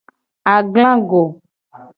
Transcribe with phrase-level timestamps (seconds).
[0.53, 1.21] Aglago.